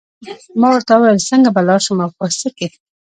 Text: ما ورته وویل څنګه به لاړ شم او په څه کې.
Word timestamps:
ما 0.59 0.67
ورته 0.71 0.91
وویل 0.95 1.19
څنګه 1.29 1.49
به 1.55 1.61
لاړ 1.67 1.79
شم 1.85 1.99
او 2.05 2.11
په 2.17 2.25
څه 2.39 2.49
کې. 2.57 2.67